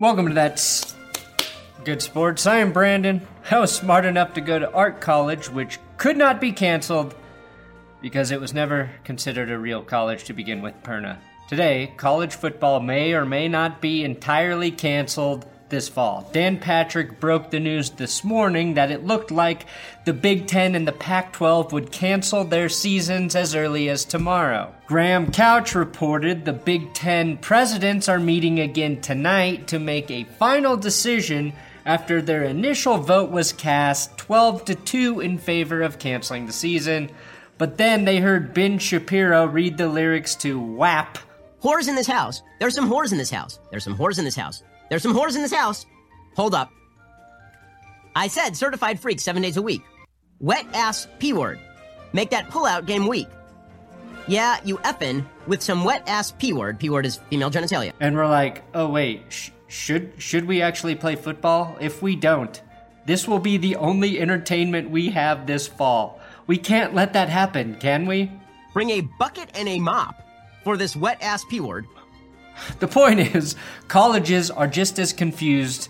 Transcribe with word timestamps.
Welcome 0.00 0.28
to 0.28 0.32
That's 0.32 0.94
Good 1.84 2.00
Sports. 2.00 2.46
I 2.46 2.60
am 2.60 2.72
Brandon. 2.72 3.20
I 3.50 3.58
was 3.58 3.70
smart 3.70 4.06
enough 4.06 4.32
to 4.32 4.40
go 4.40 4.58
to 4.58 4.72
art 4.72 4.98
college, 5.02 5.50
which 5.50 5.78
could 5.98 6.16
not 6.16 6.40
be 6.40 6.52
canceled 6.52 7.14
because 8.00 8.30
it 8.30 8.40
was 8.40 8.54
never 8.54 8.88
considered 9.04 9.50
a 9.50 9.58
real 9.58 9.82
college 9.82 10.24
to 10.24 10.32
begin 10.32 10.62
with, 10.62 10.82
Perna. 10.82 11.18
Today, 11.50 11.92
college 11.98 12.34
football 12.34 12.80
may 12.80 13.12
or 13.12 13.26
may 13.26 13.46
not 13.46 13.82
be 13.82 14.02
entirely 14.02 14.70
canceled 14.70 15.44
this 15.70 15.88
fall. 15.88 16.28
Dan 16.32 16.58
Patrick 16.58 17.18
broke 17.20 17.50
the 17.50 17.60
news 17.60 17.90
this 17.90 18.22
morning 18.22 18.74
that 18.74 18.90
it 18.90 19.06
looked 19.06 19.30
like 19.30 19.66
the 20.04 20.12
Big 20.12 20.46
Ten 20.46 20.74
and 20.74 20.86
the 20.86 20.92
Pac 20.92 21.32
12 21.32 21.72
would 21.72 21.92
cancel 21.92 22.44
their 22.44 22.68
seasons 22.68 23.34
as 23.34 23.54
early 23.54 23.88
as 23.88 24.04
tomorrow. 24.04 24.74
Graham 24.86 25.30
Couch 25.32 25.74
reported 25.74 26.44
the 26.44 26.52
Big 26.52 26.92
Ten 26.92 27.36
presidents 27.38 28.08
are 28.08 28.18
meeting 28.18 28.60
again 28.60 29.00
tonight 29.00 29.68
to 29.68 29.78
make 29.78 30.10
a 30.10 30.24
final 30.24 30.76
decision 30.76 31.52
after 31.86 32.20
their 32.20 32.44
initial 32.44 32.98
vote 32.98 33.30
was 33.30 33.52
cast 33.52 34.16
12 34.18 34.64
to 34.66 34.74
2 34.74 35.20
in 35.20 35.38
favor 35.38 35.82
of 35.82 35.98
canceling 35.98 36.46
the 36.46 36.52
season. 36.52 37.10
But 37.58 37.78
then 37.78 38.04
they 38.04 38.18
heard 38.18 38.54
Ben 38.54 38.78
Shapiro 38.78 39.46
read 39.46 39.76
the 39.76 39.88
lyrics 39.88 40.34
to 40.36 40.58
WAP. 40.58 41.18
Whores 41.62 41.88
in 41.88 41.94
this 41.94 42.06
house. 42.06 42.42
There's 42.58 42.74
some 42.74 42.90
whores 42.90 43.12
in 43.12 43.18
this 43.18 43.30
house. 43.30 43.60
There's 43.70 43.84
some 43.84 43.96
whores 43.96 44.18
in 44.18 44.24
this 44.24 44.36
house. 44.36 44.62
There's 44.90 45.02
some 45.02 45.14
whores 45.14 45.36
in 45.36 45.42
this 45.42 45.54
house. 45.54 45.86
Hold 46.36 46.54
up. 46.54 46.70
I 48.14 48.26
said 48.26 48.56
certified 48.56 49.00
freak 49.00 49.20
seven 49.20 49.40
days 49.40 49.56
a 49.56 49.62
week. 49.62 49.82
Wet 50.40 50.66
ass 50.74 51.06
P 51.18 51.32
word. 51.32 51.60
Make 52.12 52.30
that 52.30 52.50
pullout 52.50 52.86
game 52.86 53.06
weak. 53.06 53.28
Yeah, 54.26 54.58
you 54.64 54.78
effin' 54.78 55.24
with 55.46 55.62
some 55.62 55.84
wet 55.84 56.02
ass 56.08 56.32
P 56.32 56.52
word. 56.52 56.78
P 56.78 56.90
word 56.90 57.06
is 57.06 57.16
female 57.30 57.50
genitalia. 57.50 57.92
And 58.00 58.16
we're 58.16 58.26
like, 58.26 58.64
oh 58.74 58.88
wait, 58.88 59.22
sh- 59.28 59.50
should 59.68 60.12
should 60.18 60.44
we 60.46 60.60
actually 60.60 60.96
play 60.96 61.14
football? 61.14 61.76
If 61.80 62.02
we 62.02 62.16
don't, 62.16 62.60
this 63.06 63.28
will 63.28 63.38
be 63.38 63.56
the 63.56 63.76
only 63.76 64.20
entertainment 64.20 64.90
we 64.90 65.10
have 65.10 65.46
this 65.46 65.68
fall. 65.68 66.20
We 66.48 66.58
can't 66.58 66.94
let 66.94 67.12
that 67.12 67.28
happen, 67.28 67.76
can 67.76 68.06
we? 68.06 68.30
Bring 68.72 68.90
a 68.90 69.02
bucket 69.18 69.50
and 69.54 69.68
a 69.68 69.78
mop 69.78 70.16
for 70.64 70.76
this 70.76 70.96
wet 70.96 71.22
ass 71.22 71.44
P 71.48 71.60
word. 71.60 71.86
The 72.78 72.88
point 72.88 73.20
is, 73.34 73.56
colleges 73.88 74.50
are 74.50 74.66
just 74.66 74.98
as 74.98 75.12
confused 75.12 75.88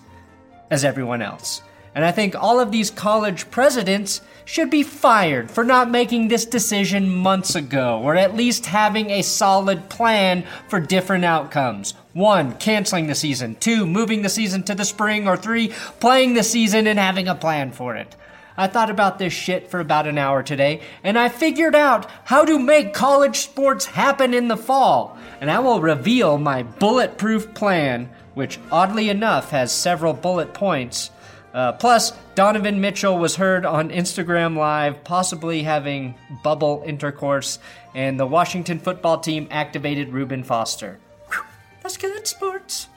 as 0.70 0.84
everyone 0.84 1.22
else. 1.22 1.62
And 1.94 2.04
I 2.04 2.12
think 2.12 2.36
all 2.36 2.60
of 2.60 2.70
these 2.70 2.90
college 2.90 3.50
presidents 3.50 4.20
should 4.44 4.70
be 4.70 4.82
fired 4.82 5.50
for 5.50 5.64
not 5.64 5.91
making 5.91 6.28
this 6.28 6.44
decision 6.44 7.10
months 7.10 7.54
ago, 7.54 8.00
or 8.00 8.14
at 8.14 8.36
least 8.36 8.66
having 8.66 9.10
a 9.10 9.22
solid 9.22 9.88
plan 9.88 10.44
for 10.68 10.78
different 10.78 11.24
outcomes. 11.24 11.94
One, 12.12 12.54
canceling 12.56 13.06
the 13.06 13.14
season. 13.14 13.56
Two, 13.56 13.86
moving 13.86 14.22
the 14.22 14.28
season 14.28 14.62
to 14.64 14.74
the 14.74 14.84
spring. 14.84 15.26
Or 15.26 15.36
three, 15.36 15.68
playing 15.98 16.34
the 16.34 16.42
season 16.42 16.86
and 16.86 16.98
having 16.98 17.28
a 17.28 17.34
plan 17.34 17.72
for 17.72 17.96
it. 17.96 18.14
I 18.56 18.66
thought 18.66 18.90
about 18.90 19.18
this 19.18 19.32
shit 19.32 19.68
for 19.68 19.80
about 19.80 20.06
an 20.06 20.18
hour 20.18 20.42
today, 20.42 20.80
and 21.02 21.18
I 21.18 21.28
figured 21.28 21.74
out 21.74 22.10
how 22.24 22.44
to 22.44 22.58
make 22.58 22.92
college 22.92 23.38
sports 23.38 23.86
happen 23.86 24.34
in 24.34 24.48
the 24.48 24.56
fall. 24.56 25.16
And 25.40 25.50
I 25.50 25.60
will 25.60 25.80
reveal 25.80 26.38
my 26.38 26.62
bulletproof 26.62 27.54
plan, 27.54 28.10
which 28.34 28.58
oddly 28.70 29.08
enough 29.08 29.50
has 29.50 29.72
several 29.72 30.12
bullet 30.12 30.52
points. 30.52 31.10
Uh, 31.52 31.72
plus, 31.72 32.12
Donovan 32.34 32.80
Mitchell 32.80 33.18
was 33.18 33.36
heard 33.36 33.66
on 33.66 33.90
Instagram 33.90 34.56
Live, 34.56 35.02
possibly 35.02 35.62
having 35.62 36.14
bubble 36.44 36.82
intercourse, 36.86 37.58
and 37.94 38.20
the 38.20 38.26
Washington 38.26 38.78
football 38.78 39.18
team 39.18 39.48
activated 39.50 40.10
Reuben 40.10 40.44
Foster. 40.44 40.98
Whew, 41.30 41.42
that's 41.82 41.96
good 41.96 42.26
sports. 42.26 42.88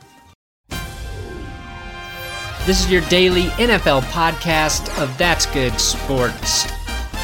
This 2.66 2.86
is 2.86 2.90
your 2.90 3.02
daily 3.10 3.48
NFL 3.60 4.04
podcast 4.04 4.88
of 5.04 5.18
That's 5.18 5.46
Good 5.48 5.78
Sports. 5.82 6.66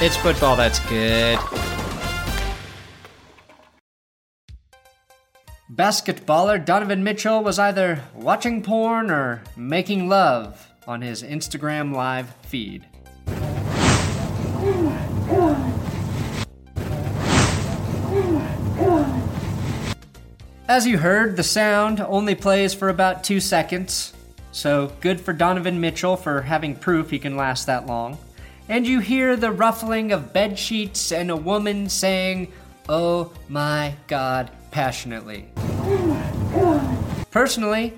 It's 0.01 0.17
football 0.17 0.57
that's 0.57 0.79
good. 0.89 1.39
Basketballer 5.73 6.65
Donovan 6.65 7.05
Mitchell 7.05 7.41
was 7.41 7.57
either 7.57 8.03
watching 8.13 8.61
porn 8.61 9.09
or 9.09 9.41
making 9.55 10.09
love 10.09 10.73
on 10.85 11.01
his 11.01 11.23
Instagram 11.23 11.95
live 11.95 12.35
feed. 12.41 12.85
As 20.67 20.85
you 20.85 20.97
heard, 20.97 21.37
the 21.37 21.43
sound 21.43 22.01
only 22.01 22.35
plays 22.35 22.73
for 22.73 22.89
about 22.89 23.23
two 23.23 23.39
seconds. 23.39 24.11
So 24.51 24.91
good 24.99 25.21
for 25.21 25.33
Donovan 25.33 25.79
Mitchell 25.79 26.17
for 26.17 26.41
having 26.41 26.75
proof 26.75 27.09
he 27.09 27.19
can 27.19 27.37
last 27.37 27.67
that 27.67 27.85
long. 27.85 28.17
And 28.67 28.87
you 28.87 28.99
hear 28.99 29.35
the 29.35 29.51
ruffling 29.51 30.11
of 30.11 30.33
bed 30.33 30.57
sheets 30.57 31.11
and 31.11 31.31
a 31.31 31.35
woman 31.35 31.89
saying, 31.89 32.51
Oh 32.87 33.31
my 33.47 33.95
god, 34.07 34.51
passionately. 34.71 35.47
Personally, 37.31 37.93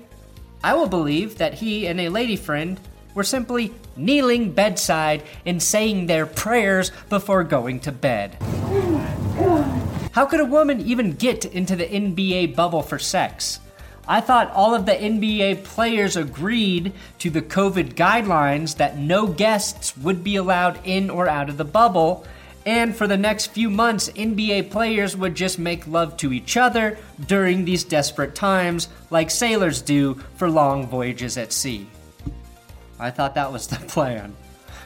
I 0.62 0.74
will 0.74 0.88
believe 0.88 1.38
that 1.38 1.54
he 1.54 1.86
and 1.86 2.00
a 2.00 2.08
lady 2.08 2.36
friend 2.36 2.78
were 3.14 3.24
simply 3.24 3.72
kneeling 3.96 4.52
bedside 4.52 5.22
and 5.44 5.62
saying 5.62 6.06
their 6.06 6.26
prayers 6.26 6.92
before 7.08 7.44
going 7.44 7.80
to 7.80 7.92
bed. 7.92 8.36
How 10.12 10.26
could 10.26 10.40
a 10.40 10.44
woman 10.44 10.80
even 10.82 11.12
get 11.12 11.46
into 11.46 11.74
the 11.74 11.86
NBA 11.86 12.54
bubble 12.54 12.82
for 12.82 12.98
sex? 12.98 13.60
I 14.08 14.20
thought 14.20 14.50
all 14.50 14.74
of 14.74 14.84
the 14.84 14.92
NBA 14.92 15.64
players 15.64 16.16
agreed 16.16 16.92
to 17.20 17.30
the 17.30 17.42
COVID 17.42 17.94
guidelines 17.94 18.76
that 18.76 18.98
no 18.98 19.26
guests 19.26 19.96
would 19.96 20.24
be 20.24 20.36
allowed 20.36 20.80
in 20.84 21.08
or 21.08 21.28
out 21.28 21.48
of 21.48 21.56
the 21.56 21.64
bubble, 21.64 22.24
and 22.66 22.94
for 22.94 23.06
the 23.06 23.16
next 23.16 23.46
few 23.46 23.70
months, 23.70 24.08
NBA 24.10 24.70
players 24.70 25.16
would 25.16 25.34
just 25.34 25.58
make 25.58 25.86
love 25.86 26.16
to 26.18 26.32
each 26.32 26.56
other 26.56 26.98
during 27.26 27.64
these 27.64 27.84
desperate 27.84 28.34
times, 28.34 28.88
like 29.10 29.30
sailors 29.30 29.82
do 29.82 30.14
for 30.36 30.48
long 30.48 30.86
voyages 30.86 31.36
at 31.36 31.52
sea. 31.52 31.86
I 33.00 33.10
thought 33.10 33.34
that 33.34 33.52
was 33.52 33.66
the 33.66 33.76
plan. 33.88 34.34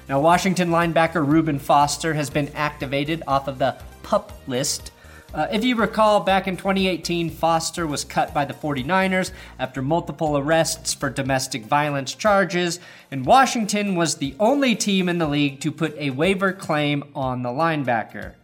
Now, 0.09 0.21
Washington 0.21 0.71
linebacker 0.71 1.27
Reuben 1.27 1.59
Foster 1.59 2.15
has 2.15 2.31
been 2.31 2.49
activated 2.55 3.23
off 3.27 3.49
of 3.49 3.59
the 3.59 3.77
PUP 4.03 4.33
list 4.47 4.93
uh, 5.35 5.49
if 5.51 5.65
you 5.65 5.77
recall, 5.77 6.21
back 6.21 6.47
in 6.47 6.57
2018, 6.57 7.31
Foster 7.31 7.87
was 7.87 8.05
cut 8.05 8.33
by 8.33 8.45
the 8.45 8.55
49ers 8.55 9.33
after 9.59 9.83
multiple 9.83 10.39
arrests 10.39 10.95
for 10.95 11.11
domestic 11.11 11.65
violence 11.65 12.15
charges, 12.15 12.81
and 13.11 13.27
Washington 13.27 13.97
was 13.97 14.17
the 14.17 14.35
only 14.39 14.75
team 14.75 15.09
in 15.09 15.19
the 15.19 15.29
league 15.29 15.61
to 15.61 15.73
put 15.73 15.97
a 15.99 16.11
waiver 16.11 16.53
claim 16.53 17.05
on 17.15 17.43
the 17.43 17.51
linebacker. 17.51 18.35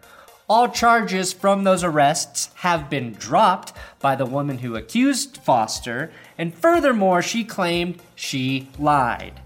All 0.49 0.69
charges 0.69 1.33
from 1.33 1.65
those 1.65 1.85
arrests 1.85 2.51
have 2.57 2.91
been 2.91 3.13
dropped 3.13 3.73
by 4.01 4.17
the 4.17 4.27
woman 4.27 4.59
who 4.59 4.77
accused 4.77 5.39
Foster, 5.39 6.13
and 6.37 6.55
furthermore, 6.55 7.23
she 7.23 7.45
claimed 7.45 8.03
she 8.15 8.69
lied. 8.79 9.41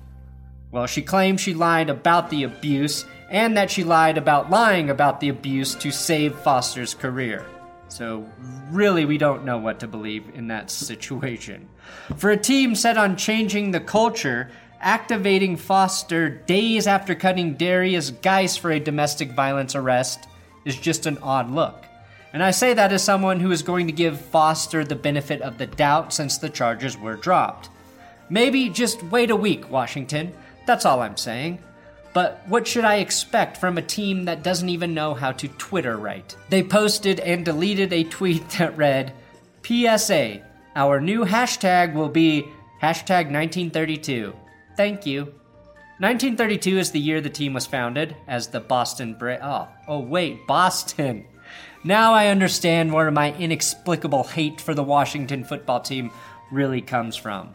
Well, 0.73 0.87
she 0.87 1.03
claimed 1.03 1.41
she 1.41 1.55
lied 1.55 1.91
about 1.91 2.31
the 2.31 2.43
abuse 2.43 3.05
and 3.31 3.57
that 3.57 3.71
she 3.71 3.85
lied 3.85 4.19
about 4.19 4.51
lying 4.51 4.91
about 4.91 5.21
the 5.21 5.29
abuse 5.29 5.75
to 5.77 5.91
save 5.91 6.35
Foster's 6.37 6.95
career. 6.95 7.47
So, 7.89 8.27
really, 8.71 9.05
we 9.05 9.19
don't 9.19 9.45
know 9.45 9.59
what 9.59 9.81
to 9.81 9.87
believe 9.87 10.25
in 10.35 10.49
that 10.49 10.71
situation. 10.71 11.69
For 12.17 12.31
a 12.31 12.37
team 12.37 12.75
set 12.75 12.97
on 12.97 13.17
changing 13.17 13.71
the 13.71 13.81
culture, 13.81 14.51
activating 14.81 15.57
Foster 15.57 16.29
days 16.29 16.87
after 16.87 17.15
cutting 17.15 17.57
Derrius 17.57 18.11
Guice 18.23 18.57
for 18.57 18.71
a 18.71 18.81
domestic 18.81 19.33
violence 19.33 19.75
arrest 19.75 20.27
is 20.65 20.77
just 20.77 21.07
an 21.07 21.19
odd 21.19 21.51
look. 21.51 21.85
And 22.33 22.43
I 22.43 22.51
say 22.51 22.75
that 22.75 22.93
as 22.93 23.03
someone 23.03 23.41
who 23.41 23.51
is 23.51 23.63
going 23.63 23.87
to 23.87 23.93
give 23.93 24.21
Foster 24.21 24.85
the 24.85 24.97
benefit 24.97 25.41
of 25.41 25.59
the 25.59 25.67
doubt 25.67 26.13
since 26.13 26.39
the 26.39 26.51
charges 26.51 26.99
were 26.99 27.17
dropped. 27.17 27.71
Maybe 28.29 28.69
just 28.69 29.03
wait 29.05 29.31
a 29.31 29.37
week, 29.37 29.71
Washington. 29.71 30.35
That's 30.67 30.85
all 30.85 31.01
I'm 31.01 31.17
saying. 31.17 31.61
But 32.17 32.41
what 32.49 32.67
should 32.67 32.87
I 32.87 32.97
expect 32.97 33.59
from 33.59 33.77
a 33.77 33.83
team 33.83 34.25
that 34.25 34.43
doesn't 34.43 34.71
even 34.71 34.95
know 34.95 35.13
how 35.13 35.33
to 35.33 35.49
Twitter 35.49 35.99
right? 35.99 36.35
They 36.49 36.63
posted 36.63 37.21
and 37.21 37.45
deleted 37.45 37.93
a 37.93 38.05
tweet 38.05 38.49
that 38.59 38.75
read 38.75 39.13
PSA, 39.63 40.41
our 40.75 40.99
new 40.99 41.27
hashtag 41.27 41.93
will 41.93 42.09
be 42.09 42.49
hashtag 42.81 43.31
1932. 43.31 44.35
Thank 44.79 45.05
you. 45.05 45.25
1932 45.99 46.79
is 46.79 46.91
the 46.91 47.01
year 47.01 47.21
the 47.21 47.29
team 47.29 47.53
was 47.53 47.67
founded 47.67 48.17
as 48.27 48.47
the 48.47 48.61
Boston 48.61 49.13
Bra- 49.13 49.37
oh, 49.43 49.69
oh 49.87 50.01
wait, 50.01 50.47
Boston. 50.47 51.27
Now 51.85 52.15
I 52.15 52.29
understand 52.29 52.95
where 52.95 53.11
my 53.11 53.35
inexplicable 53.35 54.25
hate 54.25 54.63
for 54.63 54.73
the 54.73 54.83
Washington 54.83 55.45
football 55.45 55.81
team 55.81 56.11
really 56.51 56.81
comes 56.81 57.15
from. 57.15 57.53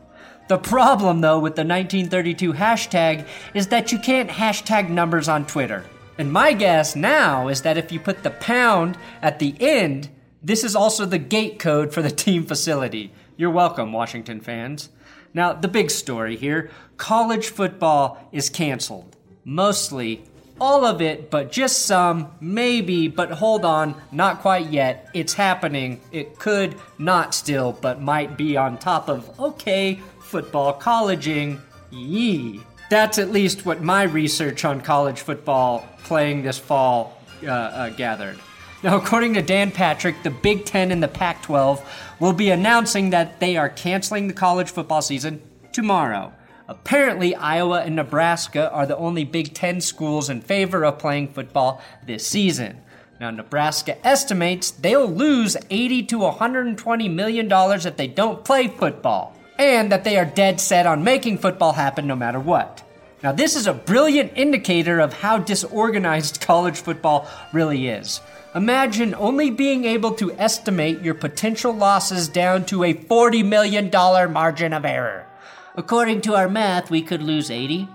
The 0.48 0.58
problem, 0.58 1.22
though, 1.22 1.40
with 1.40 1.56
the 1.56 1.64
1932 1.64 2.54
hashtag 2.54 3.26
is 3.54 3.68
that 3.68 3.92
you 3.92 4.00
can't 4.00 4.30
hashtag 4.30 4.90
numbers 4.90 5.30
on 5.30 5.46
Twitter. 5.46 5.86
And 6.18 6.32
my 6.32 6.54
guess 6.54 6.96
now 6.96 7.48
is 7.48 7.62
that 7.62 7.78
if 7.78 7.92
you 7.92 8.00
put 8.00 8.24
the 8.24 8.32
pound 8.32 8.98
at 9.22 9.40
the 9.40 9.56
end, 9.60 10.10
this 10.44 10.64
is 10.64 10.76
also 10.76 11.06
the 11.06 11.18
gate 11.18 11.58
code 11.60 11.94
for 11.94 12.02
the 12.02 12.12
team 12.26 12.46
facility. 12.46 13.12
You're 13.38 13.50
welcome, 13.50 13.94
Washington 13.94 14.42
fans. 14.42 14.90
Now, 15.34 15.54
the 15.54 15.68
big 15.68 15.90
story 15.90 16.36
here 16.36 16.70
college 16.98 17.48
football 17.48 18.28
is 18.32 18.50
canceled. 18.50 19.16
Mostly 19.44 20.24
all 20.62 20.86
of 20.86 21.02
it, 21.02 21.32
but 21.32 21.52
just 21.52 21.88
some, 21.88 22.32
maybe, 22.40 23.08
but 23.08 23.32
hold 23.32 23.66
on, 23.66 24.00
not 24.12 24.42
quite 24.42 24.68
yet. 24.68 25.10
It's 25.12 25.34
happening. 25.34 26.00
It 26.12 26.38
could 26.38 26.76
not 27.00 27.34
still, 27.34 27.72
but 27.72 28.00
might 28.00 28.38
be 28.38 28.56
on 28.58 28.78
top 28.78 29.10
of, 29.10 29.40
okay, 29.40 30.00
football 30.32 30.74
colleging. 30.74 31.62
Yee. 31.92 32.62
That's 32.90 33.20
at 33.20 33.32
least 33.32 33.66
what 33.66 33.84
my 33.84 34.04
research 34.04 34.66
on 34.66 34.82
college 34.82 35.22
football 35.22 35.88
playing 36.04 36.44
this 36.44 36.58
fall 36.58 37.22
uh, 37.44 37.48
uh, 37.52 37.90
gathered. 37.90 38.40
Now, 38.84 38.98
according 38.98 39.36
to 39.36 39.42
Dan 39.42 39.72
Patrick, 39.72 40.24
the 40.24 40.32
Big 40.32 40.66
Ten 40.66 40.92
and 40.92 41.04
the 41.04 41.08
Pac 41.08 41.44
12 41.44 42.16
will 42.20 42.34
be 42.34 42.50
announcing 42.50 43.12
that 43.12 43.40
they 43.40 43.56
are 43.58 43.70
canceling 43.70 44.28
the 44.28 44.34
college 44.34 44.72
football 44.72 45.02
season 45.02 45.42
tomorrow. 45.72 46.34
Apparently, 46.68 47.36
Iowa 47.36 47.82
and 47.82 47.96
Nebraska 47.96 48.72
are 48.72 48.86
the 48.86 48.98
only 48.98 49.26
Big 49.26 49.54
Ten 49.54 49.82
schools 49.82 50.30
in 50.30 50.42
favor 50.42 50.86
of 50.86 50.98
playing 50.98 51.28
football 51.28 51.82
this 52.08 52.26
season. 52.26 52.82
Now, 53.20 53.30
Nebraska 53.30 54.04
estimates 54.08 54.72
they'll 54.72 55.08
lose 55.08 55.56
80 55.70 56.04
to 56.04 56.18
120 56.20 57.10
million 57.10 57.48
dollars 57.48 57.86
if 57.86 57.98
they 57.98 58.08
don't 58.08 58.44
play 58.44 58.68
football, 58.68 59.36
and 59.62 59.92
that 59.92 60.04
they 60.04 60.18
are 60.18 60.26
dead 60.26 60.60
set 60.60 60.88
on 60.88 61.04
making 61.04 61.38
football 61.38 61.74
happen 61.74 62.08
no 62.08 62.16
matter 62.16 62.40
what. 62.40 62.84
Now, 63.24 63.32
this 63.32 63.56
is 63.56 63.68
a 63.68 63.74
brilliant 63.74 64.34
indicator 64.36 65.00
of 65.00 65.14
how 65.14 65.38
disorganized 65.38 66.42
college 66.52 66.80
football 66.80 67.30
really 67.54 67.88
is. 67.88 68.20
Imagine 68.56 69.14
only 69.16 69.52
being 69.52 69.86
able 69.86 70.12
to 70.16 70.34
estimate 70.34 71.02
your 71.02 71.14
potential 71.14 71.72
losses 71.72 72.28
down 72.28 72.66
to 72.66 72.84
a 72.84 72.94
$40 72.94 73.46
million 73.46 73.90
margin 74.34 74.74
of 74.74 74.84
error. 74.84 75.28
According 75.76 76.22
to 76.22 76.36
our 76.36 76.50
math, 76.50 76.90
we 76.90 77.02
could 77.02 77.22
lose 77.22 77.50
80, 77.50 77.88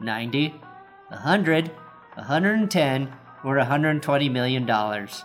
90, 0.00 0.48
100, 1.08 1.68
110, 2.14 3.12
or 3.42 3.56
120 3.56 4.28
million 4.28 4.66
dollars. 4.66 5.24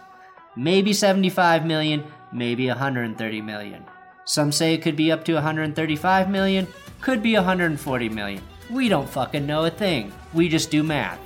Maybe 0.55 0.93
75 0.93 1.65
million, 1.65 2.03
maybe 2.31 2.67
130 2.67 3.41
million. 3.41 3.85
Some 4.25 4.51
say 4.51 4.73
it 4.73 4.81
could 4.81 4.95
be 4.95 5.11
up 5.11 5.25
to 5.25 5.33
135 5.33 6.29
million, 6.29 6.67
could 7.01 7.23
be 7.23 7.35
140 7.35 8.09
million. 8.09 8.43
We 8.69 8.87
don't 8.87 9.09
fucking 9.09 9.45
know 9.45 9.65
a 9.65 9.71
thing. 9.71 10.13
We 10.33 10.47
just 10.47 10.71
do 10.71 10.83
math. 10.83 11.19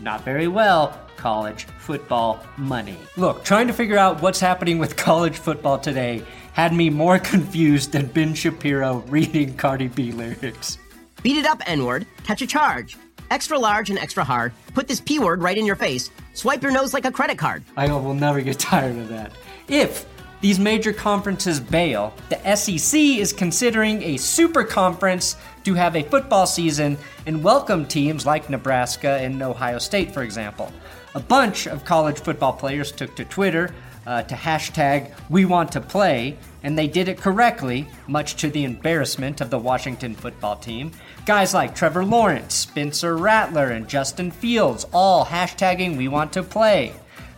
Not 0.00 0.22
very 0.24 0.48
well, 0.48 1.00
college 1.16 1.64
football 1.78 2.44
money. 2.56 2.98
Look, 3.16 3.44
trying 3.44 3.66
to 3.68 3.72
figure 3.72 3.98
out 3.98 4.20
what's 4.20 4.40
happening 4.40 4.78
with 4.78 4.96
college 5.10 5.38
football 5.38 5.78
today 5.78 6.22
had 6.52 6.72
me 6.72 6.90
more 6.90 7.18
confused 7.32 7.92
than 7.92 8.06
Ben 8.06 8.34
Shapiro 8.34 8.98
reading 9.08 9.56
Cardi 9.56 9.88
B 9.88 10.12
lyrics. 10.12 10.78
Beat 11.22 11.38
it 11.38 11.46
up, 11.46 11.62
N 11.66 11.84
word. 11.84 12.06
Catch 12.24 12.42
a 12.42 12.46
charge. 12.46 12.96
Extra 13.30 13.58
large 13.58 13.88
and 13.88 13.98
extra 13.98 14.22
hard. 14.22 14.52
Put 14.74 14.88
this 14.88 15.00
P 15.00 15.18
word 15.18 15.42
right 15.42 15.56
in 15.56 15.64
your 15.64 15.76
face. 15.76 16.10
Swipe 16.34 16.62
your 16.62 16.72
nose 16.72 16.92
like 16.92 17.06
a 17.06 17.12
credit 17.12 17.38
card. 17.38 17.64
I 17.76 17.86
will 17.90 18.14
never 18.14 18.40
get 18.42 18.58
tired 18.58 18.98
of 18.98 19.08
that. 19.08 19.32
If 19.68 20.04
these 20.42 20.58
major 20.58 20.92
conferences 20.92 21.60
bail, 21.60 22.12
the 22.28 22.56
SEC 22.56 23.00
is 23.00 23.32
considering 23.32 24.02
a 24.02 24.16
super 24.16 24.64
conference 24.64 25.36
to 25.62 25.74
have 25.74 25.94
a 25.94 26.02
football 26.02 26.48
season 26.48 26.98
and 27.26 27.44
welcome 27.44 27.86
teams 27.86 28.26
like 28.26 28.50
Nebraska 28.50 29.18
and 29.20 29.40
Ohio 29.40 29.78
State, 29.78 30.12
for 30.12 30.24
example. 30.24 30.72
A 31.14 31.20
bunch 31.20 31.68
of 31.68 31.84
college 31.84 32.18
football 32.18 32.52
players 32.52 32.90
took 32.90 33.14
to 33.14 33.24
Twitter 33.24 33.72
uh, 34.04 34.24
to 34.24 34.34
hashtag 34.34 35.14
We 35.30 35.44
Want 35.44 35.70
to 35.72 35.80
Play, 35.80 36.36
and 36.64 36.76
they 36.76 36.88
did 36.88 37.06
it 37.06 37.18
correctly, 37.18 37.86
much 38.08 38.34
to 38.40 38.50
the 38.50 38.64
embarrassment 38.64 39.40
of 39.40 39.48
the 39.48 39.60
Washington 39.60 40.16
football 40.16 40.56
team. 40.56 40.90
Guys 41.24 41.54
like 41.54 41.72
Trevor 41.72 42.04
Lawrence, 42.04 42.54
Spencer 42.54 43.16
Rattler, 43.16 43.68
and 43.68 43.86
Justin 43.86 44.32
Fields 44.32 44.86
all 44.92 45.24
hashtagging 45.24 45.96
We 45.96 46.08
Want 46.08 46.32
to 46.32 46.42
Play. 46.42 46.94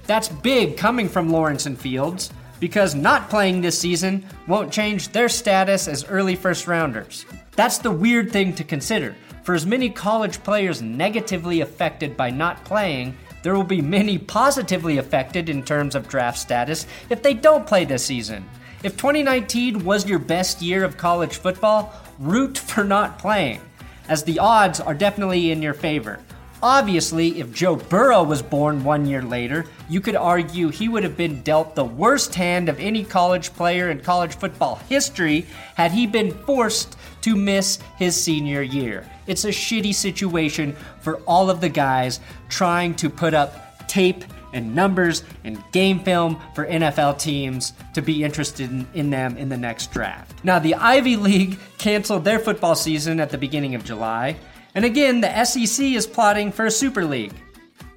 That's 0.06 0.28
big 0.28 0.78
coming 0.78 1.10
from 1.10 1.28
Lawrence 1.28 1.66
and 1.66 1.78
Fields 1.78 2.30
because 2.60 2.94
not 2.94 3.30
playing 3.30 3.60
this 3.60 3.78
season 3.78 4.24
won't 4.46 4.72
change 4.72 5.08
their 5.08 5.28
status 5.28 5.88
as 5.88 6.04
early 6.04 6.36
first 6.36 6.66
rounders. 6.66 7.26
That's 7.56 7.78
the 7.78 7.90
weird 7.90 8.32
thing 8.32 8.54
to 8.54 8.64
consider. 8.64 9.14
For 9.42 9.54
as 9.54 9.66
many 9.66 9.90
college 9.90 10.42
players 10.42 10.80
negatively 10.80 11.60
affected 11.60 12.16
by 12.16 12.30
not 12.30 12.64
playing 12.64 13.16
there 13.44 13.54
will 13.54 13.62
be 13.62 13.82
many 13.82 14.16
positively 14.16 14.96
affected 14.96 15.50
in 15.50 15.62
terms 15.62 15.94
of 15.94 16.08
draft 16.08 16.38
status 16.38 16.86
if 17.10 17.22
they 17.22 17.34
don't 17.34 17.66
play 17.66 17.84
this 17.84 18.02
season. 18.02 18.42
If 18.82 18.96
2019 18.96 19.84
was 19.84 20.08
your 20.08 20.18
best 20.18 20.62
year 20.62 20.82
of 20.82 20.96
college 20.96 21.36
football, 21.36 21.92
root 22.18 22.56
for 22.56 22.84
not 22.84 23.18
playing, 23.18 23.60
as 24.08 24.24
the 24.24 24.38
odds 24.38 24.80
are 24.80 24.94
definitely 24.94 25.50
in 25.50 25.60
your 25.60 25.74
favor. 25.74 26.20
Obviously, 26.64 27.40
if 27.40 27.52
Joe 27.52 27.76
Burrow 27.76 28.22
was 28.22 28.40
born 28.40 28.84
one 28.84 29.04
year 29.04 29.20
later, 29.20 29.66
you 29.86 30.00
could 30.00 30.16
argue 30.16 30.70
he 30.70 30.88
would 30.88 31.02
have 31.02 31.14
been 31.14 31.42
dealt 31.42 31.74
the 31.74 31.84
worst 31.84 32.34
hand 32.34 32.70
of 32.70 32.80
any 32.80 33.04
college 33.04 33.52
player 33.52 33.90
in 33.90 34.00
college 34.00 34.34
football 34.36 34.76
history 34.88 35.44
had 35.74 35.92
he 35.92 36.06
been 36.06 36.30
forced 36.30 36.96
to 37.20 37.36
miss 37.36 37.80
his 37.98 38.18
senior 38.18 38.62
year. 38.62 39.06
It's 39.26 39.44
a 39.44 39.48
shitty 39.48 39.94
situation 39.94 40.74
for 41.02 41.16
all 41.26 41.50
of 41.50 41.60
the 41.60 41.68
guys 41.68 42.18
trying 42.48 42.94
to 42.94 43.10
put 43.10 43.34
up 43.34 43.86
tape 43.86 44.24
and 44.54 44.74
numbers 44.74 45.22
and 45.44 45.62
game 45.72 46.00
film 46.00 46.40
for 46.54 46.64
NFL 46.64 47.18
teams 47.18 47.74
to 47.92 48.00
be 48.00 48.24
interested 48.24 48.70
in, 48.70 48.86
in, 48.94 49.10
them 49.10 49.36
in 49.36 49.50
the 49.50 49.58
next 49.58 49.92
draft. 49.92 50.42
Now, 50.42 50.60
the 50.60 50.76
Ivy 50.76 51.16
League 51.16 51.58
canceled 51.76 52.24
their 52.24 52.38
football 52.38 52.74
season 52.74 53.20
at 53.20 53.28
the 53.28 53.36
beginning 53.36 53.74
of 53.74 53.84
July, 53.84 54.36
and 54.74 54.84
again, 54.84 55.20
the 55.20 55.44
SEC 55.44 55.84
is 55.86 56.06
plotting 56.06 56.50
for 56.50 56.66
a 56.66 56.70
Super 56.70 57.04
League. 57.04 57.34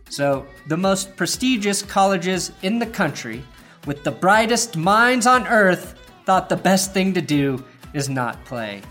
So, 0.10 0.46
the 0.68 0.78
most 0.78 1.16
prestigious 1.16 1.82
colleges 1.82 2.52
in 2.62 2.80
the 2.80 2.86
country, 2.86 3.44
with 3.86 4.04
the 4.04 4.12
brightest 4.12 4.78
minds 4.78 5.28
on 5.28 5.48
earth, 5.48 6.00
thought 6.26 6.50
the 6.50 6.56
best 6.56 6.94
thing 6.94 7.14
to 7.14 7.22
do 7.22 7.64
is 7.94 8.10
not 8.10 8.44
play. 8.46 8.82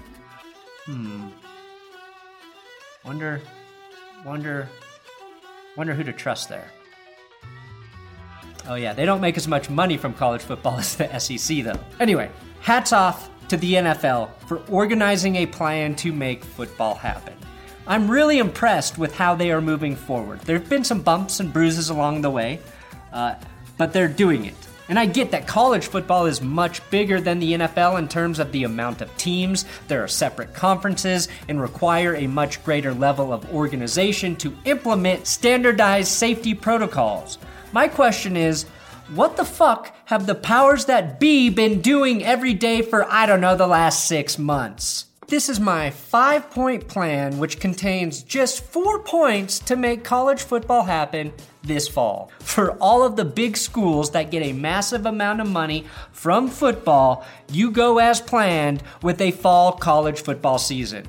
Hmm. 0.84 1.28
Wonder, 3.04 3.40
wonder, 4.24 4.68
wonder 5.76 5.94
who 5.94 6.02
to 6.02 6.12
trust 6.12 6.48
there. 6.48 6.70
Oh, 8.68 8.74
yeah, 8.74 8.92
they 8.92 9.04
don't 9.04 9.20
make 9.20 9.36
as 9.36 9.46
much 9.46 9.70
money 9.70 9.96
from 9.96 10.12
college 10.12 10.42
football 10.42 10.76
as 10.78 10.96
the 10.96 11.18
SEC, 11.18 11.62
though. 11.62 11.78
Anyway, 12.00 12.30
hats 12.60 12.92
off 12.92 13.30
to 13.48 13.56
the 13.56 13.74
NFL 13.74 14.30
for 14.48 14.58
organizing 14.68 15.36
a 15.36 15.46
plan 15.46 15.94
to 15.96 16.12
make 16.12 16.44
football 16.44 16.94
happen. 16.94 17.34
I'm 17.88 18.10
really 18.10 18.38
impressed 18.38 18.98
with 18.98 19.14
how 19.14 19.36
they 19.36 19.52
are 19.52 19.60
moving 19.60 19.94
forward. 19.94 20.40
There 20.40 20.58
have 20.58 20.68
been 20.68 20.82
some 20.82 21.02
bumps 21.02 21.38
and 21.38 21.52
bruises 21.52 21.88
along 21.88 22.22
the 22.22 22.30
way, 22.30 22.58
uh, 23.12 23.36
but 23.78 23.92
they're 23.92 24.08
doing 24.08 24.44
it. 24.44 24.56
And 24.88 24.98
I 24.98 25.06
get 25.06 25.30
that 25.30 25.46
college 25.46 25.86
football 25.86 26.26
is 26.26 26.40
much 26.40 26.88
bigger 26.90 27.20
than 27.20 27.38
the 27.38 27.52
NFL 27.54 27.98
in 27.98 28.08
terms 28.08 28.38
of 28.38 28.52
the 28.52 28.64
amount 28.64 29.02
of 29.02 29.16
teams, 29.16 29.64
there 29.88 30.02
are 30.02 30.08
separate 30.08 30.52
conferences, 30.52 31.28
and 31.48 31.60
require 31.60 32.14
a 32.14 32.26
much 32.26 32.64
greater 32.64 32.92
level 32.92 33.32
of 33.32 33.52
organization 33.52 34.36
to 34.36 34.56
implement 34.64 35.26
standardized 35.26 36.08
safety 36.08 36.54
protocols. 36.54 37.38
My 37.72 37.88
question 37.88 38.36
is, 38.36 38.64
what 39.14 39.36
the 39.36 39.44
fuck 39.44 39.94
have 40.06 40.26
the 40.26 40.34
powers 40.34 40.86
that 40.86 41.20
be 41.20 41.50
been 41.50 41.80
doing 41.80 42.24
every 42.24 42.54
day 42.54 42.82
for, 42.82 43.04
I 43.10 43.26
don't 43.26 43.40
know, 43.40 43.56
the 43.56 43.66
last 43.66 44.06
six 44.06 44.38
months? 44.38 45.05
This 45.28 45.48
is 45.48 45.58
my 45.58 45.90
five 45.90 46.50
point 46.52 46.86
plan, 46.86 47.38
which 47.38 47.58
contains 47.58 48.22
just 48.22 48.62
four 48.62 49.00
points 49.00 49.58
to 49.58 49.74
make 49.74 50.04
college 50.04 50.40
football 50.40 50.84
happen 50.84 51.32
this 51.64 51.88
fall. 51.88 52.30
For 52.38 52.74
all 52.74 53.02
of 53.02 53.16
the 53.16 53.24
big 53.24 53.56
schools 53.56 54.12
that 54.12 54.30
get 54.30 54.44
a 54.44 54.52
massive 54.52 55.04
amount 55.04 55.40
of 55.40 55.50
money 55.50 55.84
from 56.12 56.46
football, 56.46 57.26
you 57.50 57.72
go 57.72 57.98
as 57.98 58.20
planned 58.20 58.84
with 59.02 59.20
a 59.20 59.32
fall 59.32 59.72
college 59.72 60.20
football 60.20 60.58
season. 60.58 61.04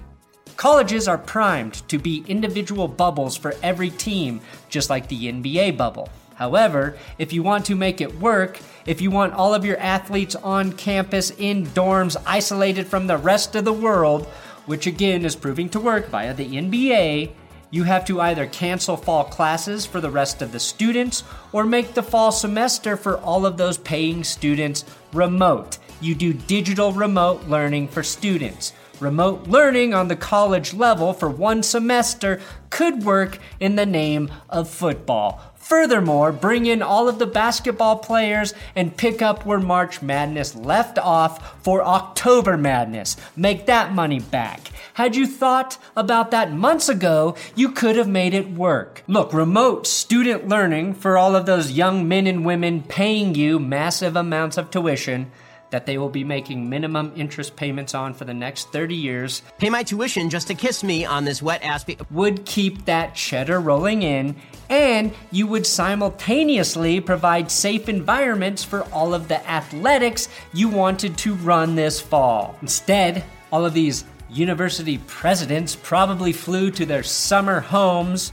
Colleges 0.55 1.07
are 1.07 1.19
primed 1.19 1.87
to 1.87 1.99
be 1.99 2.25
individual 2.27 2.87
bubbles 2.87 3.37
for 3.37 3.53
every 3.61 3.91
team, 3.91 4.41
just 4.67 4.89
like 4.89 5.07
the 5.09 5.31
NBA 5.31 5.77
bubble. 5.77 6.09
However, 6.37 6.95
if 7.17 7.33
you 7.33 7.41
want 7.41 7.65
to 7.65 7.75
make 7.75 7.99
it 7.99 8.19
work, 8.19 8.59
if 8.85 9.01
you 9.01 9.09
want 9.09 9.33
all 9.33 9.55
of 9.55 9.65
your 9.65 9.79
athletes 9.79 10.35
on 10.35 10.71
campus 10.71 11.31
in 11.31 11.65
dorms 11.65 12.15
isolated 12.27 12.85
from 12.85 13.07
the 13.07 13.17
rest 13.17 13.55
of 13.55 13.65
the 13.65 13.73
world, 13.73 14.27
which 14.67 14.85
again 14.85 15.25
is 15.25 15.35
proving 15.35 15.67
to 15.69 15.79
work 15.79 16.09
via 16.09 16.35
the 16.35 16.45
NBA, 16.45 17.31
you 17.71 17.83
have 17.83 18.05
to 18.05 18.21
either 18.21 18.45
cancel 18.45 18.95
fall 18.95 19.23
classes 19.23 19.87
for 19.87 19.99
the 19.99 20.11
rest 20.11 20.43
of 20.43 20.51
the 20.51 20.59
students 20.59 21.23
or 21.51 21.65
make 21.65 21.95
the 21.95 22.03
fall 22.03 22.31
semester 22.31 22.95
for 22.95 23.17
all 23.17 23.45
of 23.45 23.57
those 23.57 23.79
paying 23.79 24.23
students 24.23 24.85
remote. 25.13 25.79
You 25.99 26.13
do 26.13 26.33
digital 26.33 26.93
remote 26.93 27.47
learning 27.47 27.87
for 27.87 28.03
students. 28.03 28.73
Remote 28.99 29.47
learning 29.47 29.93
on 29.93 30.07
the 30.07 30.15
college 30.15 30.73
level 30.73 31.13
for 31.13 31.29
one 31.29 31.63
semester 31.63 32.39
could 32.69 33.03
work 33.03 33.39
in 33.59 33.75
the 33.75 33.85
name 33.85 34.31
of 34.49 34.69
football 34.69 35.41
Furthermore, 35.67 36.31
bring 36.31 36.65
in 36.65 36.81
all 36.81 37.09
of 37.09 37.19
the 37.19 37.25
basketball 37.25 37.97
players 37.97 38.53
and 38.73 38.95
pick 38.95 39.21
up 39.21 39.45
where 39.45 39.59
March 39.59 40.01
Madness 40.01 40.55
left 40.55 40.97
off 40.97 41.61
for 41.61 41.83
October 41.83 42.55
Madness. 42.55 43.17
Make 43.35 43.65
that 43.65 43.93
money 43.93 44.21
back. 44.21 44.69
Had 44.93 45.17
you 45.17 45.27
thought 45.27 45.77
about 45.93 46.31
that 46.31 46.53
months 46.53 46.87
ago, 46.87 47.35
you 47.53 47.73
could 47.73 47.97
have 47.97 48.07
made 48.07 48.33
it 48.33 48.49
work. 48.49 49.03
Look, 49.07 49.33
remote 49.33 49.85
student 49.87 50.47
learning 50.47 50.93
for 50.93 51.17
all 51.17 51.35
of 51.35 51.45
those 51.45 51.73
young 51.73 52.07
men 52.07 52.27
and 52.27 52.45
women 52.45 52.81
paying 52.81 53.35
you 53.35 53.59
massive 53.59 54.15
amounts 54.15 54.55
of 54.55 54.71
tuition 54.71 55.29
that 55.69 55.85
they 55.85 55.97
will 55.97 56.09
be 56.09 56.23
making 56.23 56.69
minimum 56.69 57.11
interest 57.15 57.55
payments 57.55 57.93
on 57.93 58.13
for 58.13 58.25
the 58.25 58.33
next 58.33 58.71
30 58.71 58.95
years 58.95 59.41
Pay 59.57 59.69
my 59.69 59.83
tuition 59.83 60.29
just 60.29 60.47
to 60.47 60.53
kiss 60.53 60.83
me 60.83 61.03
on 61.05 61.25
this 61.25 61.41
wet 61.41 61.63
ass. 61.63 61.83
Be- 61.83 61.97
would 62.11 62.45
keep 62.45 62.85
that 62.85 63.15
cheddar 63.15 63.59
rolling 63.59 64.03
in, 64.03 64.35
and 64.69 65.13
you 65.31 65.47
would 65.47 65.65
simultaneously 65.65 66.99
provide 66.99 67.49
safe 67.49 67.89
environments 67.89 68.63
for 68.63 68.83
all 68.93 69.13
of 69.13 69.27
the 69.27 69.49
athletics 69.49 70.29
you 70.53 70.69
wanted 70.69 71.17
to 71.19 71.33
run 71.35 71.75
this 71.75 71.99
fall. 71.99 72.55
Instead, 72.61 73.23
all 73.51 73.65
of 73.65 73.73
these 73.73 74.05
university 74.29 74.99
presidents 75.07 75.75
probably 75.75 76.33
flew 76.33 76.69
to 76.71 76.85
their 76.85 77.03
summer 77.03 77.59
homes 77.59 78.31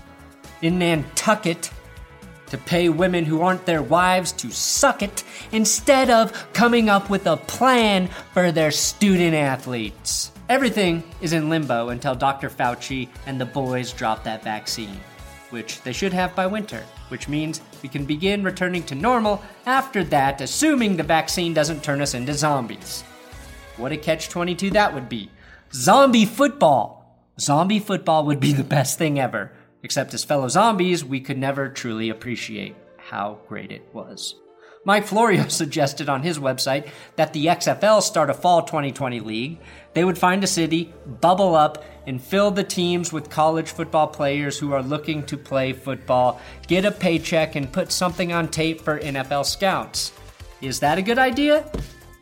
in 0.60 0.78
Nantucket 0.78 1.70
to 2.54 2.58
pay 2.58 2.88
women 2.88 3.24
who 3.24 3.42
aren't 3.42 3.66
their 3.66 3.82
wives 3.82 4.30
to 4.30 4.48
suck 4.48 5.02
it 5.02 5.24
instead 5.50 6.08
of 6.08 6.32
coming 6.52 6.88
up 6.88 7.10
with 7.10 7.26
a 7.26 7.36
plan 7.36 8.06
for 8.32 8.52
their 8.52 8.70
student 8.70 9.34
athletes. 9.34 10.30
Everything 10.48 11.02
is 11.20 11.32
in 11.32 11.48
limbo 11.48 11.88
until 11.88 12.14
Dr. 12.14 12.48
Fauci 12.48 13.08
and 13.26 13.40
the 13.40 13.44
boys 13.44 13.92
drop 13.92 14.22
that 14.22 14.44
vaccine, 14.44 15.00
which 15.50 15.82
they 15.82 15.92
should 15.92 16.12
have 16.12 16.36
by 16.36 16.46
winter, 16.46 16.84
which 17.08 17.28
means 17.28 17.60
we 17.82 17.88
can 17.88 18.04
begin 18.04 18.44
returning 18.44 18.84
to 18.84 18.94
normal 18.94 19.42
after 19.66 20.04
that, 20.04 20.40
assuming 20.40 20.96
the 20.96 21.02
vaccine 21.02 21.54
doesn't 21.54 21.82
turn 21.82 22.00
us 22.00 22.14
into 22.14 22.34
zombies. 22.34 23.02
What 23.78 23.90
a 23.90 23.96
catch 23.96 24.28
22 24.28 24.70
that 24.70 24.94
would 24.94 25.08
be. 25.08 25.28
Zombie 25.72 26.24
football. 26.24 27.18
Zombie 27.40 27.80
football 27.80 28.24
would 28.26 28.38
be 28.38 28.52
the 28.52 28.62
best 28.62 28.96
thing 28.96 29.18
ever. 29.18 29.50
Except 29.84 30.14
as 30.14 30.24
fellow 30.24 30.48
zombies, 30.48 31.04
we 31.04 31.20
could 31.20 31.36
never 31.36 31.68
truly 31.68 32.08
appreciate 32.08 32.74
how 32.96 33.38
great 33.46 33.70
it 33.70 33.86
was. 33.92 34.34
Mike 34.86 35.04
Florio 35.04 35.46
suggested 35.48 36.08
on 36.08 36.22
his 36.22 36.38
website 36.38 36.88
that 37.16 37.34
the 37.34 37.46
XFL 37.46 38.00
start 38.00 38.30
a 38.30 38.34
fall 38.34 38.62
2020 38.62 39.20
league. 39.20 39.58
They 39.92 40.02
would 40.02 40.16
find 40.16 40.42
a 40.42 40.46
city, 40.46 40.94
bubble 41.20 41.54
up, 41.54 41.84
and 42.06 42.20
fill 42.20 42.50
the 42.50 42.64
teams 42.64 43.12
with 43.12 43.28
college 43.28 43.70
football 43.72 44.06
players 44.06 44.58
who 44.58 44.72
are 44.72 44.82
looking 44.82 45.22
to 45.26 45.36
play 45.36 45.74
football, 45.74 46.40
get 46.66 46.86
a 46.86 46.90
paycheck, 46.90 47.54
and 47.54 47.70
put 47.70 47.92
something 47.92 48.32
on 48.32 48.48
tape 48.48 48.80
for 48.80 48.98
NFL 48.98 49.44
scouts. 49.44 50.12
Is 50.62 50.80
that 50.80 50.96
a 50.96 51.02
good 51.02 51.18
idea? 51.18 51.70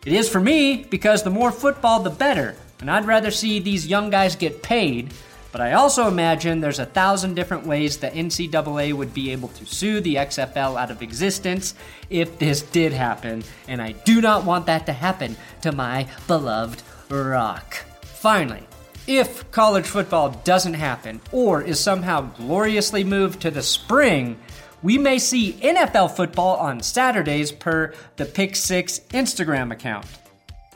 It 0.04 0.12
is 0.12 0.28
for 0.28 0.40
me, 0.40 0.84
because 0.90 1.22
the 1.22 1.30
more 1.30 1.52
football, 1.52 2.00
the 2.00 2.10
better, 2.10 2.56
and 2.80 2.90
I'd 2.90 3.06
rather 3.06 3.30
see 3.30 3.60
these 3.60 3.86
young 3.86 4.10
guys 4.10 4.34
get 4.34 4.64
paid 4.64 5.14
but 5.52 5.60
I 5.60 5.74
also 5.74 6.08
imagine 6.08 6.60
there's 6.60 6.78
a 6.78 6.86
thousand 6.86 7.34
different 7.34 7.66
ways 7.66 7.98
the 7.98 8.08
NCAA 8.08 8.94
would 8.94 9.12
be 9.12 9.30
able 9.30 9.48
to 9.48 9.66
sue 9.66 10.00
the 10.00 10.16
XFL 10.16 10.80
out 10.80 10.90
of 10.90 11.02
existence 11.02 11.74
if 12.08 12.38
this 12.38 12.62
did 12.62 12.92
happen, 12.92 13.44
and 13.68 13.80
I 13.80 13.92
do 13.92 14.22
not 14.22 14.44
want 14.44 14.66
that 14.66 14.86
to 14.86 14.92
happen 14.92 15.36
to 15.60 15.70
my 15.70 16.08
beloved 16.26 16.82
Rock. 17.10 17.84
Finally, 18.02 18.66
if 19.06 19.50
college 19.50 19.86
football 19.86 20.30
doesn't 20.44 20.74
happen 20.74 21.20
or 21.32 21.60
is 21.60 21.78
somehow 21.78 22.22
gloriously 22.22 23.04
moved 23.04 23.42
to 23.42 23.50
the 23.50 23.62
spring, 23.62 24.38
we 24.82 24.96
may 24.96 25.18
see 25.18 25.52
NFL 25.54 26.16
football 26.16 26.56
on 26.56 26.80
Saturdays 26.80 27.52
per 27.52 27.92
the 28.16 28.24
Pick 28.24 28.56
Six 28.56 29.00
Instagram 29.10 29.70
account. 29.70 30.06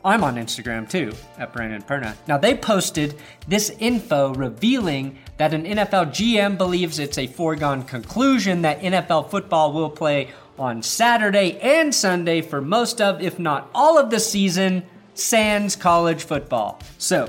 I'm 0.07 0.23
on 0.23 0.37
Instagram 0.37 0.89
too, 0.89 1.13
at 1.37 1.53
Brandon 1.53 1.83
Perna. 1.83 2.15
Now, 2.29 2.39
they 2.39 2.57
posted 2.57 3.19
this 3.49 3.71
info 3.81 4.33
revealing 4.35 5.19
that 5.37 5.53
an 5.53 5.65
NFL 5.65 6.11
GM 6.11 6.57
believes 6.57 7.01
it's 7.01 7.19
a 7.19 7.27
foregone 7.27 7.83
conclusion 7.83 8.63
that 8.63 8.81
NFL 8.81 9.31
football 9.31 9.73
will 9.73 9.91
play 9.91 10.31
on 10.61 10.81
Saturday 10.81 11.59
and 11.59 11.93
Sunday 11.93 12.41
for 12.41 12.61
most 12.61 13.01
of, 13.01 13.21
if 13.21 13.41
not 13.41 13.69
all 13.75 13.99
of 13.99 14.11
the 14.11 14.21
season, 14.21 14.85
sans 15.15 15.75
college 15.75 16.23
football. 16.23 16.81
So, 16.99 17.29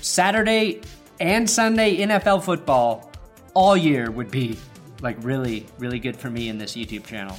Saturday 0.00 0.80
and 1.20 1.48
Sunday 1.48 1.98
NFL 1.98 2.42
football 2.42 3.12
all 3.52 3.76
year 3.76 4.10
would 4.10 4.30
be 4.30 4.56
like 5.02 5.18
really, 5.20 5.66
really 5.78 5.98
good 5.98 6.16
for 6.16 6.30
me 6.30 6.48
in 6.48 6.56
this 6.56 6.74
YouTube 6.74 7.04
channel. 7.04 7.36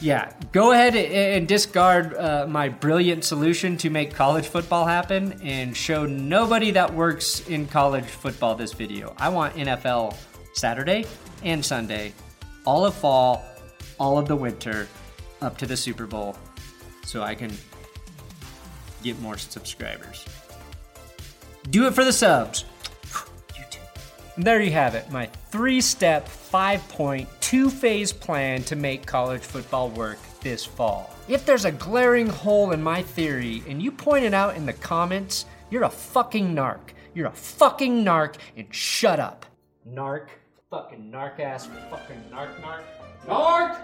Yeah, 0.00 0.32
go 0.52 0.70
ahead 0.70 0.94
and 0.94 1.48
discard 1.48 2.14
uh, 2.14 2.46
my 2.48 2.68
brilliant 2.68 3.24
solution 3.24 3.76
to 3.78 3.90
make 3.90 4.14
college 4.14 4.46
football 4.46 4.86
happen 4.86 5.40
and 5.42 5.76
show 5.76 6.06
nobody 6.06 6.70
that 6.70 6.94
works 6.94 7.46
in 7.48 7.66
college 7.66 8.04
football 8.04 8.54
this 8.54 8.72
video. 8.72 9.12
I 9.18 9.28
want 9.28 9.56
NFL 9.56 10.16
Saturday 10.52 11.04
and 11.42 11.64
Sunday, 11.64 12.14
all 12.64 12.86
of 12.86 12.94
fall, 12.94 13.44
all 13.98 14.18
of 14.18 14.28
the 14.28 14.36
winter, 14.36 14.86
up 15.40 15.58
to 15.58 15.66
the 15.66 15.76
Super 15.76 16.06
Bowl, 16.06 16.36
so 17.04 17.22
I 17.22 17.34
can 17.34 17.50
get 19.02 19.18
more 19.20 19.36
subscribers. 19.36 20.24
Do 21.70 21.88
it 21.88 21.94
for 21.94 22.04
the 22.04 22.12
subs. 22.12 22.64
There 24.40 24.62
you 24.62 24.70
have 24.70 24.94
it, 24.94 25.10
my 25.10 25.26
three 25.50 25.80
step, 25.80 26.28
five 26.28 26.86
point, 26.90 27.28
two 27.48 27.70
phase 27.70 28.12
plan 28.12 28.62
to 28.62 28.76
make 28.76 29.06
college 29.06 29.40
football 29.40 29.88
work 29.88 30.18
this 30.42 30.66
fall. 30.66 31.16
If 31.28 31.46
there's 31.46 31.64
a 31.64 31.72
glaring 31.72 32.26
hole 32.26 32.72
in 32.72 32.82
my 32.82 33.00
theory 33.00 33.62
and 33.66 33.80
you 33.80 33.90
point 33.90 34.26
it 34.26 34.34
out 34.34 34.54
in 34.54 34.66
the 34.66 34.74
comments, 34.74 35.46
you're 35.70 35.84
a 35.84 35.88
fucking 35.88 36.54
narc. 36.54 36.90
You're 37.14 37.28
a 37.28 37.32
fucking 37.32 38.04
narc 38.04 38.34
and 38.54 38.66
shut 38.74 39.18
up. 39.18 39.46
Narc. 39.90 40.28
Fucking 40.68 41.10
narc 41.10 41.40
ass. 41.40 41.70
Fucking 41.88 42.22
narc 42.30 42.54
narc. 42.60 42.82
Narc! 43.26 43.78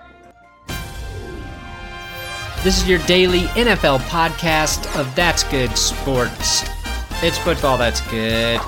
This 2.65 2.83
is 2.83 2.87
your 2.87 2.99
daily 3.07 3.45
NFL 3.55 4.01
podcast 4.11 4.95
of 5.01 5.15
That's 5.15 5.43
Good 5.45 5.75
Sports. 5.79 6.65
It's 7.23 7.39
football 7.39 7.79
that's 7.79 8.03
good. 8.11 8.61